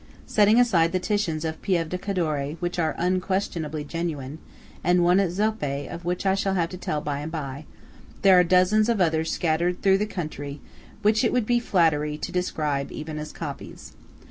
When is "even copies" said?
12.93-13.91